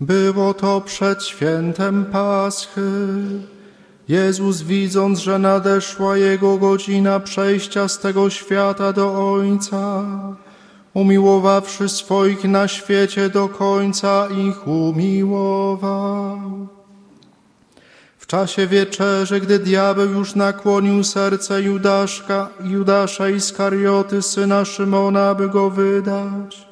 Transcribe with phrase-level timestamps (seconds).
[0.00, 2.80] Było to przed świętem Paschy.
[4.08, 10.04] Jezus, widząc, że nadeszła Jego godzina przejścia z tego świata do Ojca,
[10.94, 16.40] umiłowawszy swoich na świecie do końca, ich umiłował.
[18.18, 25.70] W czasie wieczerzy, gdy diabeł już nakłonił serce Judaszka, Judasza Iskarioty, syna Szymona, aby go
[25.70, 26.68] wydać,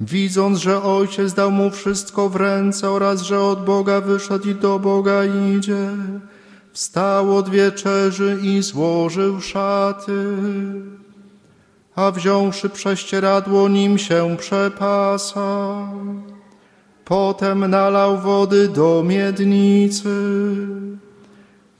[0.00, 4.78] widząc, że ojciec dał mu wszystko w ręce oraz że od Boga wyszedł i do
[4.78, 5.88] Boga idzie,
[6.72, 10.36] wstał od wieczerzy i złożył szaty,
[11.96, 15.88] a wziąwszy prześcieradło, nim się przepasał.
[17.04, 20.10] Potem nalał wody do miednicy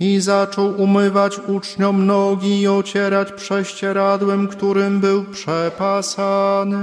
[0.00, 6.78] i zaczął umywać uczniom nogi i ocierać prześcieradłem, którym był przepasany.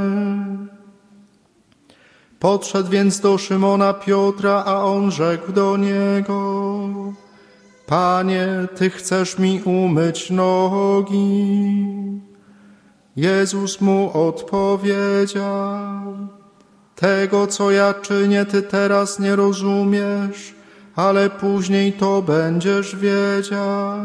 [2.46, 6.90] Podszedł więc do Szymona Piotra, a on rzekł do niego:
[7.88, 11.88] Panie, ty chcesz mi umyć nogi?
[13.16, 15.50] Jezus mu odpowiedział:
[16.96, 20.56] Tego, co ja czynię, ty teraz nie rozumiesz,
[20.96, 23.98] ale później to będziesz wiedział.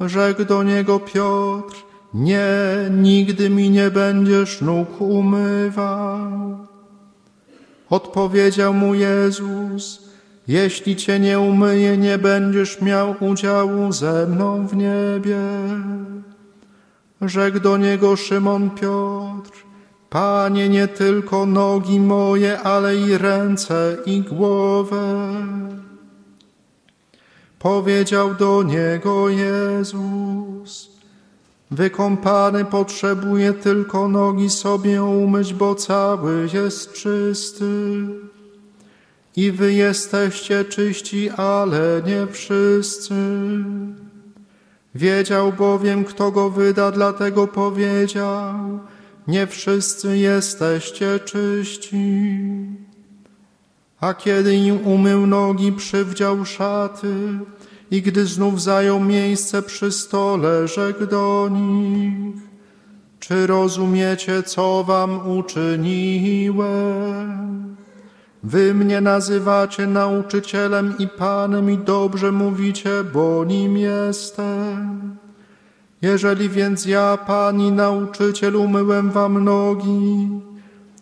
[0.00, 1.76] Rzekł do niego Piotr:
[2.14, 2.46] Nie,
[2.90, 6.73] nigdy mi nie będziesz nóg umywał.
[7.90, 10.08] Odpowiedział mu Jezus:
[10.48, 15.38] Jeśli cię nie umyję, nie będziesz miał udziału ze mną w niebie.
[17.20, 19.64] Rzekł do niego Szymon Piotr:
[20.10, 25.30] Panie, nie tylko nogi moje, ale i ręce i głowę.
[27.58, 30.93] Powiedział do niego Jezus:
[31.70, 37.70] Wykąpany potrzebuje tylko nogi sobie umyć, bo cały jest czysty.
[39.36, 43.14] I wy jesteście czyści, ale nie wszyscy.
[44.94, 48.54] Wiedział bowiem, kto go wyda, dlatego powiedział:
[49.26, 52.38] Nie wszyscy jesteście czyści.
[54.00, 57.14] A kiedy im umył nogi, przywdział szaty
[57.94, 62.34] i gdy znów zajął miejsce przy stole, rzekł do nich:
[63.20, 66.64] Czy rozumiecie, co wam uczyniłem?
[68.42, 75.16] Wy mnie nazywacie nauczycielem i panem i dobrze mówicie, bo nim jestem.
[76.02, 80.28] Jeżeli więc ja, pani nauczyciel, umyłem wam nogi,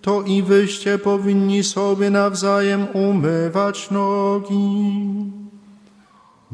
[0.01, 5.42] to i wyście powinni sobie nawzajem umywać nogi.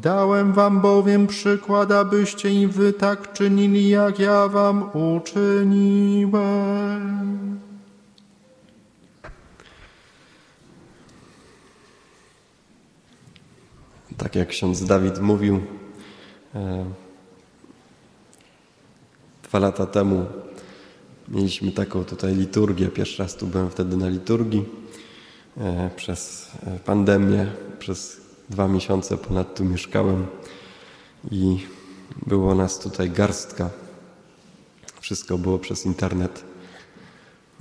[0.02, 6.38] Dałem wam bowiem przykład, abyście i wy tak czynili, jak ja wam uczyniłem.
[14.16, 15.60] Tak jak ksiądz Dawid mówił,
[16.54, 16.84] e,
[19.42, 20.26] dwa lata temu
[21.28, 22.88] mieliśmy taką tutaj liturgię.
[22.88, 24.64] Pierwszy raz tu byłem wtedy na liturgii.
[25.56, 26.50] E, przez
[26.84, 27.46] pandemię,
[27.78, 30.26] przez dwa miesiące ponad tu mieszkałem
[31.30, 31.66] i
[32.26, 33.70] było nas tutaj garstka.
[35.00, 36.44] Wszystko było przez internet.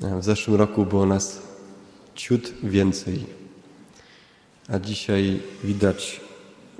[0.04, 1.42] E, w zeszłym roku było nas
[2.16, 3.26] ciut więcej,
[4.70, 6.28] a dzisiaj widać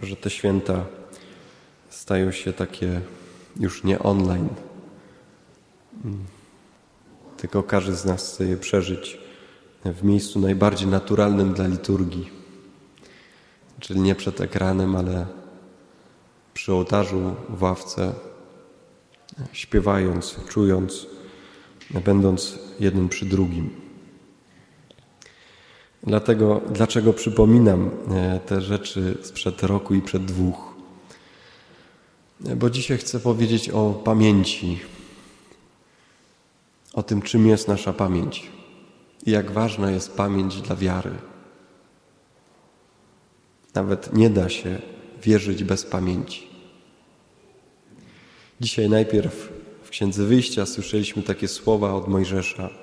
[0.04, 0.86] że te święta
[1.90, 3.02] stają się takie
[3.60, 4.50] już nie online,
[7.38, 9.18] tylko każdy z nas chce je przeżyć
[9.86, 12.30] w miejscu najbardziej naturalnym dla liturgii,
[13.80, 15.26] czyli nie przed ekranem, ale
[16.54, 18.14] przy ołtarzu, w ławce,
[19.52, 21.08] śpiewając, czując,
[22.06, 23.70] będąc jednym przy drugim.
[26.04, 30.76] Dlatego, dlaczego przypominam e, te rzeczy sprzed roku i przed dwóch?
[32.40, 34.80] Bo dzisiaj chcę powiedzieć o pamięci,
[36.94, 38.52] o tym, czym jest nasza pamięć
[39.26, 41.12] i jak ważna jest pamięć dla wiary.
[43.78, 44.82] Nawet nie da się
[45.24, 46.48] wierzyć bez pamięci.
[48.62, 49.54] Dzisiaj najpierw
[49.84, 52.70] w Księdze Wyjścia słyszeliśmy takie słowa od Mojżesza–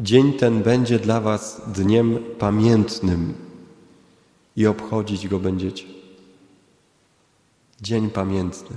[0.00, 3.34] Dzień ten będzie dla Was dniem pamiętnym
[4.56, 5.84] i obchodzić go będziecie.
[7.82, 8.76] Dzień pamiętny.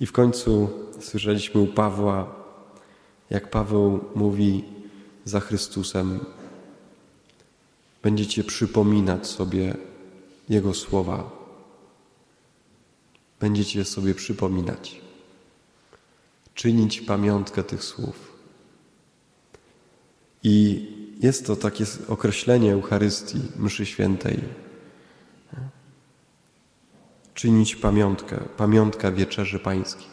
[0.00, 0.70] I w końcu
[1.00, 2.34] słyszeliśmy u Pawła,
[3.30, 4.64] jak Paweł mówi
[5.24, 6.20] za Chrystusem,
[8.02, 9.76] będziecie przypominać sobie
[10.48, 11.30] Jego słowa.
[13.40, 15.00] Będziecie sobie przypominać,
[16.54, 18.32] czynić pamiątkę tych słów.
[20.42, 20.86] I
[21.20, 24.40] jest to takie określenie Eucharystii, mszy świętej.
[27.34, 30.06] Czynić pamiątkę, pamiątka wieczerzy pańskiej.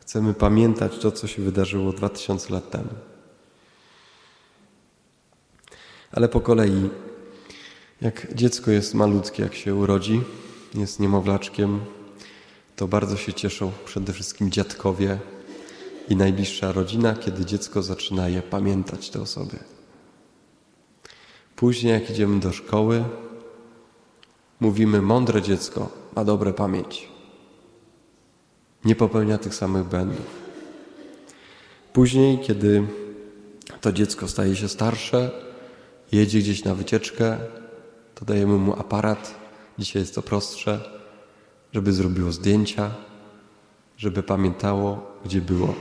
[0.00, 2.90] Chcemy pamiętać to, co się wydarzyło 2000 lat temu.
[6.14, 6.90] Ale po kolei,
[8.00, 10.20] jak dziecko jest malutkie, jak się urodzi,
[10.74, 11.80] jest niemowlaczkiem,
[12.76, 15.18] to bardzo się cieszą przede wszystkim dziadkowie
[16.08, 19.58] i najbliższa rodzina, kiedy dziecko zaczyna je pamiętać, te osoby.
[21.56, 23.04] Później, jak idziemy do szkoły,
[24.60, 27.08] mówimy: mądre dziecko ma dobre pamięć.
[28.84, 30.26] Nie popełnia tych samych błędów.
[31.92, 32.86] Później, kiedy
[33.80, 35.43] to dziecko staje się starsze,
[36.14, 37.38] jedzie gdzieś na wycieczkę,
[38.14, 39.34] to dajemy mu aparat.
[39.78, 40.80] Dzisiaj jest to prostsze,
[41.72, 42.94] żeby zrobiło zdjęcia,
[43.96, 45.74] żeby pamiętało, gdzie było.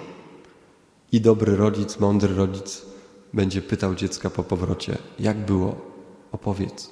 [1.11, 2.85] I dobry rodzic, mądry rodzic
[3.33, 5.93] będzie pytał dziecka po powrocie: Jak było?
[6.31, 6.89] Opowiedz,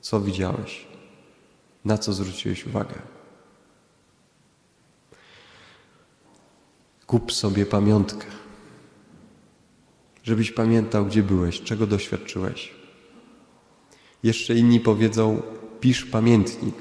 [0.00, 0.86] co widziałeś,
[1.84, 2.94] na co zwróciłeś uwagę.
[7.06, 8.26] Kup sobie pamiątkę,
[10.22, 12.72] żebyś pamiętał, gdzie byłeś, czego doświadczyłeś.
[14.22, 15.42] Jeszcze inni powiedzą:
[15.80, 16.74] pisz pamiętnik.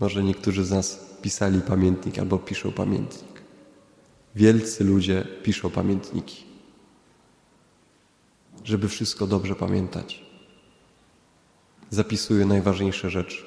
[0.00, 3.42] Może niektórzy z nas pisali pamiętnik albo piszą pamiętnik.
[4.34, 6.44] Wielcy ludzie piszą pamiętniki,
[8.64, 10.24] żeby wszystko dobrze pamiętać.
[11.90, 13.42] Zapisują najważniejsze rzeczy.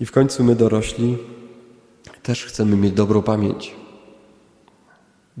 [0.00, 1.18] I w końcu my dorośli
[2.22, 3.77] też chcemy mieć dobrą pamięć.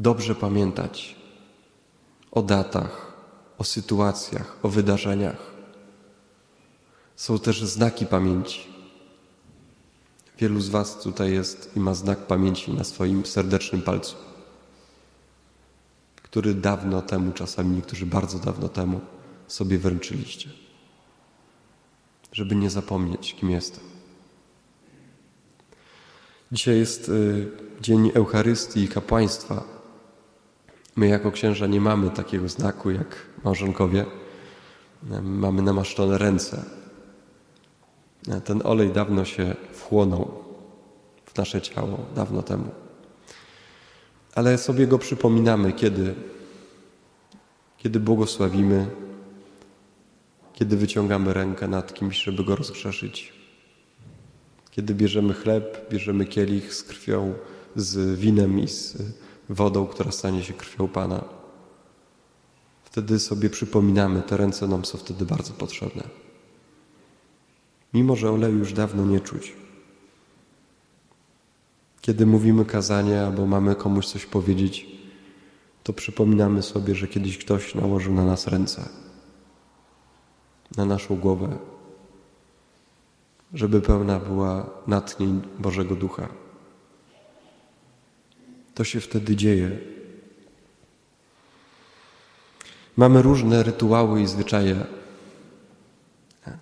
[0.00, 1.16] Dobrze pamiętać
[2.30, 3.12] o datach,
[3.58, 5.50] o sytuacjach, o wydarzeniach.
[7.16, 8.60] Są też znaki pamięci.
[10.38, 14.16] Wielu z Was tutaj jest i ma znak pamięci na swoim serdecznym palcu,
[16.22, 19.00] który dawno temu, czasami niektórzy bardzo dawno temu,
[19.48, 20.50] sobie wręczyliście,
[22.32, 23.84] żeby nie zapomnieć, kim jestem.
[26.52, 29.77] Dzisiaj jest y, Dzień Eucharystii i Kapłaństwa.
[30.98, 34.06] My jako księża nie mamy takiego znaku jak małżonkowie.
[35.22, 36.64] Mamy namaszczone ręce.
[38.44, 40.44] Ten olej dawno się wchłonął
[41.24, 42.70] w nasze ciało, dawno temu.
[44.34, 46.14] Ale sobie go przypominamy, kiedy,
[47.76, 48.86] kiedy błogosławimy,
[50.52, 53.32] kiedy wyciągamy rękę nad kimś, żeby go rozgrzeszyć.
[54.70, 57.34] Kiedy bierzemy chleb, bierzemy kielich z krwią,
[57.76, 58.96] z winem i z
[59.48, 61.24] wodą, która stanie się krwią Pana.
[62.84, 66.02] Wtedy sobie przypominamy, te ręce nam są wtedy bardzo potrzebne.
[67.94, 69.52] Mimo, że oleju już dawno nie czuć.
[72.00, 74.86] Kiedy mówimy kazanie albo mamy komuś coś powiedzieć,
[75.82, 78.88] to przypominamy sobie, że kiedyś ktoś nałożył na nas ręce,
[80.76, 81.58] na naszą głowę,
[83.54, 86.28] żeby pełna była natchnień Bożego Ducha.
[88.78, 89.78] To się wtedy dzieje.
[92.96, 94.86] Mamy różne rytuały i zwyczaje,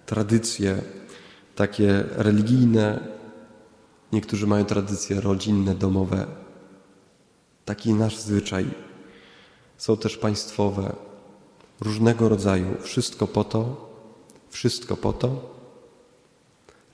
[0.07, 0.83] tradycje,
[1.57, 3.09] takie religijne,
[4.13, 6.27] niektórzy mają tradycje rodzinne, domowe.
[7.65, 8.67] Taki nasz zwyczaj.
[9.79, 10.96] Są też państwowe,
[11.81, 12.77] różnego rodzaju.
[12.81, 13.91] Wszystko po to,
[14.49, 15.55] wszystko po to,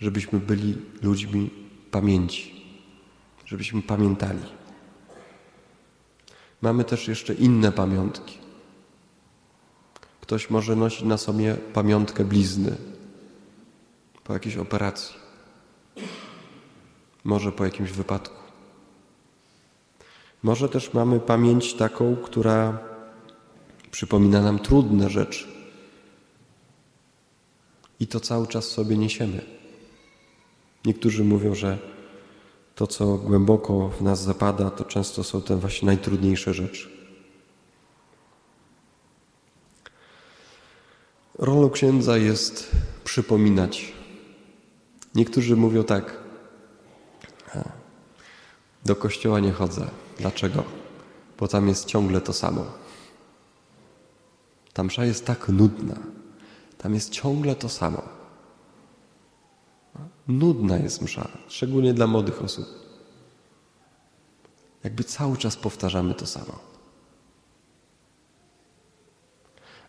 [0.00, 1.50] żebyśmy byli ludźmi
[1.91, 2.64] pamięci,
[3.47, 4.62] żebyśmy pamiętali.
[6.62, 8.38] Mamy też jeszcze inne pamiątki.
[10.21, 12.76] Ktoś może nosić na sobie pamiątkę blizny
[14.25, 15.14] po jakiejś operacji,
[17.25, 18.42] może po jakimś wypadku.
[20.42, 22.78] Może też mamy pamięć taką, która
[23.90, 25.49] przypomina nam trudne rzeczy.
[28.00, 29.45] I to cały czas sobie niesiemy.
[30.85, 31.78] Niektórzy mówią, że
[32.83, 36.89] to, co głęboko w nas zapada, to często są te właśnie najtrudniejsze rzeczy.
[41.39, 42.71] Rolą księdza jest
[43.05, 43.93] przypominać.
[45.15, 46.17] Niektórzy mówią tak:
[48.85, 49.91] Do kościoła nie chodzę.
[50.19, 50.65] Dlaczego?
[51.39, 52.65] Bo tam jest ciągle to samo.
[54.73, 55.97] Ta msza jest tak nudna.
[56.79, 58.22] Tam jest ciągle to samo.
[60.29, 62.67] Nudna jest msza, szczególnie dla młodych osób.
[64.85, 66.59] Jakby cały czas powtarzamy to samo.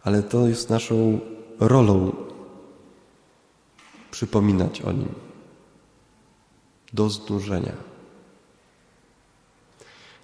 [0.03, 1.19] Ale to jest naszą
[1.59, 2.15] rolą
[4.11, 5.13] przypominać o nim
[6.93, 7.73] do znużenia.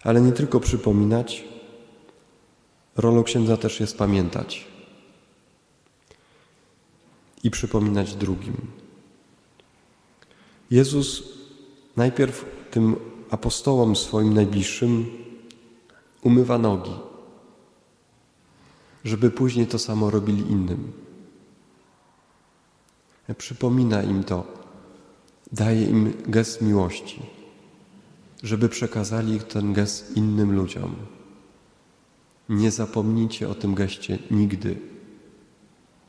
[0.03, 1.43] Ale nie tylko przypominać,
[2.99, 4.67] Rolą księdza też jest pamiętać
[7.43, 8.78] i przypominać drugim.
[10.71, 11.23] Jezus
[11.95, 12.95] najpierw tym
[13.29, 15.05] apostołom swoim najbliższym
[16.21, 16.91] umywa nogi,
[19.03, 20.91] żeby później to samo robili innym.
[23.37, 24.47] Przypomina im to,
[25.51, 27.21] daje im gest miłości,
[28.43, 30.95] żeby przekazali ten gest innym ludziom.
[32.49, 34.79] Nie zapomnijcie o tym geście nigdy.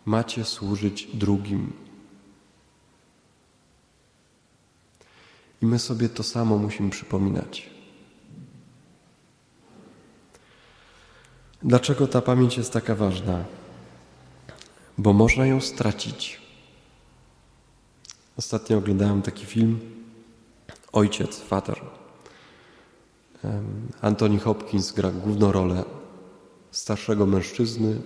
[0.04, 1.72] Macie służyć drugim.
[5.62, 7.70] I my sobie to samo musimy przypominać.
[11.62, 13.44] Dlaczego ta pamięć jest taka ważna?
[14.98, 16.40] Bo można ją stracić.
[18.36, 19.80] Ostatnio oglądałem taki film
[20.92, 21.80] Ojciec, Father.
[24.00, 25.84] Anthony Hopkins gra główną rolę
[26.70, 28.00] starszego mężczyzny,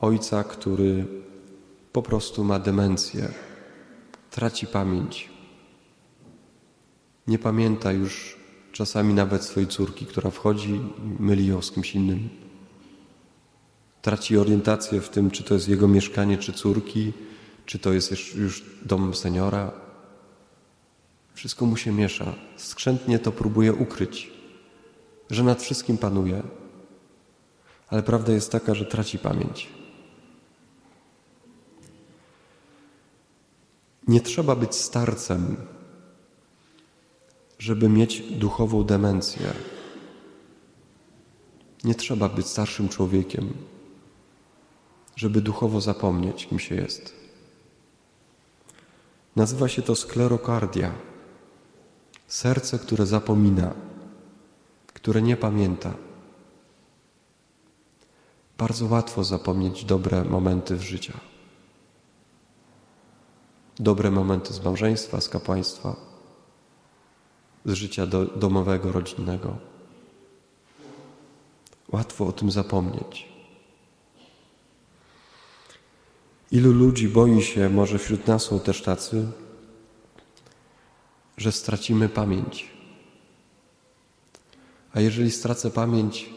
[0.00, 1.06] ojca, który
[1.92, 3.28] po prostu ma demencję,
[4.30, 5.29] traci pamięć.
[7.30, 8.36] Nie pamięta już
[8.72, 12.28] czasami nawet swojej córki, która wchodzi i myli ją z kimś innym.
[14.02, 17.12] Traci orientację w tym, czy to jest jego mieszkanie, czy córki,
[17.66, 19.72] czy to jest już dom seniora.
[21.34, 22.34] Wszystko mu się miesza.
[22.56, 24.30] Skrzętnie to próbuje ukryć,
[25.30, 26.42] że nad wszystkim panuje.
[27.88, 29.68] Ale prawda jest taka, że traci pamięć.
[34.08, 35.56] Nie trzeba być starcem,
[37.60, 39.52] żeby mieć duchową demencję.
[41.84, 43.54] Nie trzeba być starszym człowiekiem,
[45.16, 47.14] żeby duchowo zapomnieć, kim się jest.
[49.36, 50.92] Nazywa się to sklerokardia.
[52.26, 53.74] Serce, które zapomina,
[54.86, 55.94] które nie pamięta.
[58.58, 61.12] Bardzo łatwo zapomnieć dobre momenty w życiu.
[63.78, 66.09] Dobre momenty z małżeństwa, z kapłaństwa,
[67.64, 69.56] z życia do, domowego, rodzinnego.
[71.92, 73.28] Łatwo o tym zapomnieć.
[76.50, 79.26] Ilu ludzi boi się, może wśród nas są też tacy,
[81.36, 82.70] że stracimy pamięć.
[84.92, 86.30] A jeżeli stracę pamięć,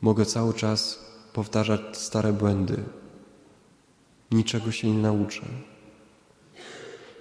[0.00, 0.98] mogę cały czas
[1.32, 2.84] powtarzać stare błędy.
[4.30, 5.42] Niczego się nie nauczę.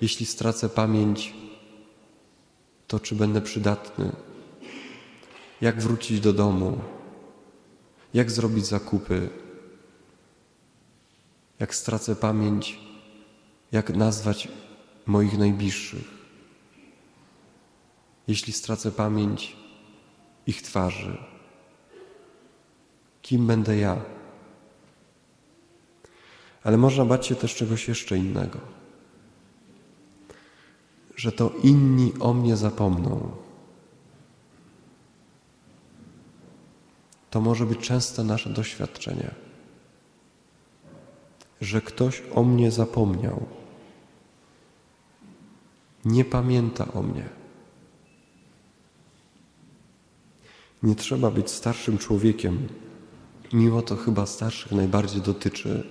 [0.02, 1.34] Jeśli stracę pamięć,
[2.92, 4.12] to czy będę przydatny?
[5.62, 6.80] Jak wrócić do domu?
[8.14, 9.30] Jak zrobić zakupy?
[11.60, 12.80] Jak stracę pamięć,
[13.72, 14.48] jak nazwać
[15.06, 16.08] moich najbliższych?
[18.28, 19.56] Jeśli stracę pamięć
[20.48, 21.18] ich twarzy,
[23.22, 24.02] kim będę ja?
[26.64, 28.81] Ale można bać się też czegoś jeszcze innego
[31.22, 33.32] że to inni o mnie zapomną.
[37.30, 39.32] To może być częste nasze doświadczenie,
[41.62, 43.46] że ktoś o mnie zapomniał,
[46.06, 47.30] nie pamięta o mnie.
[50.84, 52.68] Nie trzeba być starszym człowiekiem,
[53.54, 55.90] mimo to chyba starszych najbardziej dotyczy.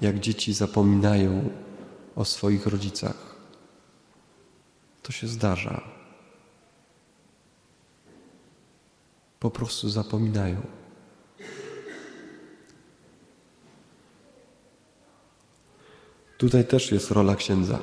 [0.00, 1.50] Jak dzieci zapominają
[2.16, 3.36] o swoich rodzicach.
[5.02, 5.82] To się zdarza.
[9.40, 10.62] Po prostu zapominają.
[16.38, 17.78] Tutaj też jest rola księdza.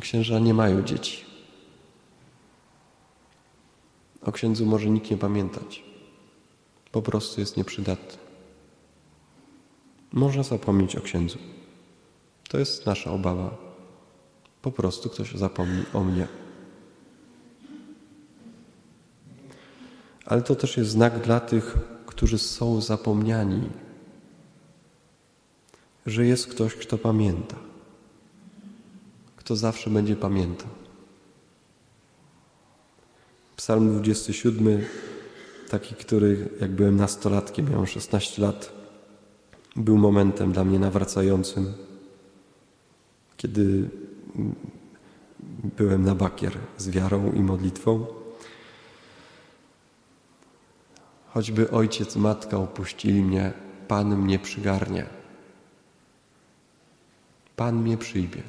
[0.00, 1.24] Księża nie mają dzieci.
[4.22, 5.82] O księdzu może nikt nie pamiętać.
[6.92, 8.18] Po prostu jest nieprzydatny.
[10.12, 11.38] Można zapomnieć o księdzu.
[12.50, 13.56] To jest nasza obawa.
[14.62, 16.26] Po prostu ktoś zapomni o mnie.
[20.26, 21.76] Ale to też jest znak dla tych,
[22.06, 23.70] którzy są zapomniani,
[26.06, 27.56] że jest ktoś, kto pamięta,
[29.36, 30.68] kto zawsze będzie pamiętał.
[33.56, 34.84] Psalm 27,
[35.68, 38.72] taki, który jak byłem nastolatkiem, miałem 16 lat,
[39.76, 41.89] był momentem dla mnie nawracającym
[43.40, 43.88] kiedy
[45.76, 48.06] byłem na bakier z wiarą i modlitwą.
[51.26, 53.52] Choćby ojciec, matka opuścili mnie,
[53.88, 55.06] Pan mnie przygarnia.
[57.56, 58.42] Pan mnie przyjmie.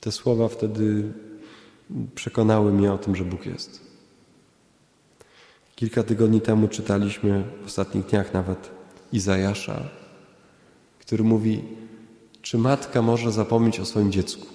[0.00, 1.12] Te słowa wtedy
[2.14, 3.80] przekonały mnie o tym, że Bóg jest.
[5.76, 8.70] Kilka tygodni temu czytaliśmy, w ostatnich dniach nawet,
[9.12, 9.88] Izajasza,
[11.00, 11.64] który mówi,
[12.48, 14.46] czy matka może zapomnieć o swoim dziecku?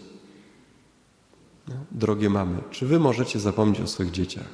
[1.67, 4.49] No, drogie mamy, czy wy możecie zapomnieć o swoich dzieciach?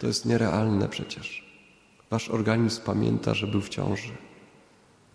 [0.00, 1.52] To jest nierealne przecież.
[2.10, 4.12] Wasz organizm pamięta, że był w ciąży.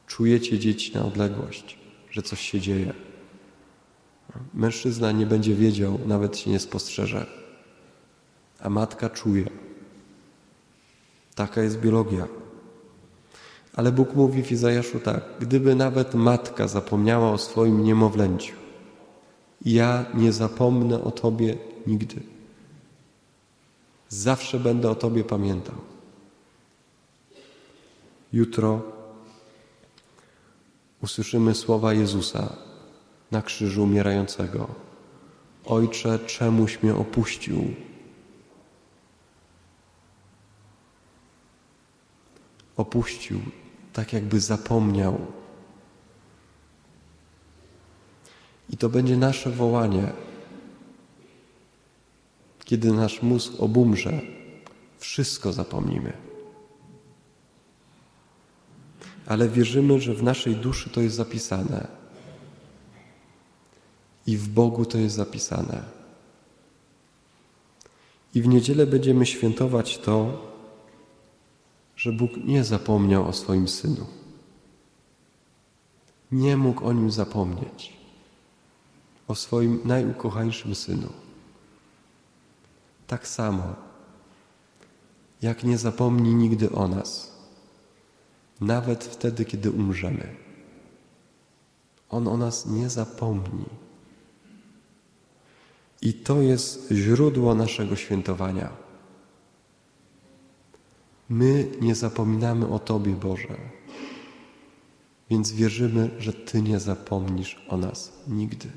[0.08, 1.78] Czujecie dzieci na odległość,
[2.12, 2.94] że coś się dzieje.
[4.54, 7.26] Mężczyzna nie będzie wiedział, nawet się nie spostrzeże,
[8.60, 9.50] a matka czuje.
[11.36, 12.28] Taka jest biologia.
[13.78, 18.56] Ale Bóg mówi w Izajaszu tak: Gdyby nawet matka zapomniała o swoim niemowlęciu,
[19.66, 21.58] ja nie zapomnę o Tobie
[21.88, 22.16] nigdy.
[24.10, 25.76] Zawsze będę o Tobie pamiętał.
[28.34, 28.82] Jutro
[31.02, 32.54] usłyszymy słowa Jezusa
[33.32, 34.68] na krzyżu umierającego.
[35.66, 37.74] Ojcze, czemuś mnie opuścił?
[42.78, 43.40] Opuścił,
[43.98, 45.18] tak jakby zapomniał.
[48.70, 50.12] I to będzie nasze wołanie.
[52.66, 54.22] Kiedy nasz mózg obumrze,
[54.98, 56.14] wszystko zapomnimy.
[59.26, 61.88] Ale wierzymy, że w naszej duszy to jest zapisane.
[64.28, 65.84] I w Bogu to jest zapisane.
[68.36, 70.48] I w niedzielę będziemy świętować to,
[71.98, 74.06] że Bóg nie zapomniał o swoim synu.
[76.32, 77.98] Nie mógł o nim zapomnieć,
[79.28, 81.10] o swoim najukochańszym synu.
[83.08, 83.76] Tak samo,
[85.42, 87.38] jak nie zapomni nigdy o nas,
[88.62, 90.36] nawet wtedy, kiedy umrzemy.
[92.10, 93.66] On o nas nie zapomni.
[96.02, 98.87] I to jest źródło naszego świętowania.
[101.30, 103.58] My nie zapominamy o Tobie, Boże,
[105.30, 108.68] więc wierzymy, że Ty nie zapomnisz o nas nigdy,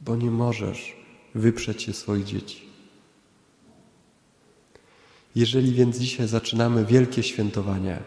[0.00, 0.96] bo nie możesz
[1.34, 2.64] wyprzeć się swoich dzieci.
[5.34, 8.02] Jeżeli więc dzisiaj zaczynamy wielkie świętowanie,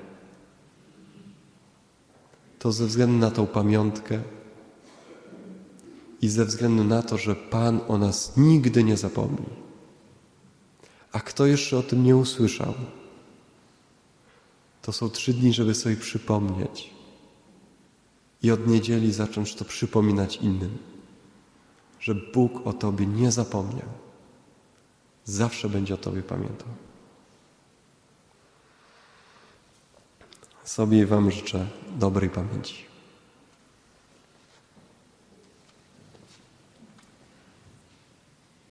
[2.60, 4.22] to ze względu na tą pamiątkę
[6.22, 9.67] i ze względu na to, że Pan o nas nigdy nie zapomni.
[11.18, 12.74] A kto jeszcze o tym nie usłyszał,
[14.82, 16.90] to są trzy dni, żeby sobie przypomnieć
[18.44, 20.78] i od niedzieli zacząć to przypominać innym,
[22.00, 23.88] że Bóg o Tobie nie zapomniał.
[25.26, 26.70] Zawsze będzie o Tobie pamiętał.
[30.64, 31.68] Sobie Wam życzę
[32.00, 32.87] dobrej pamięci.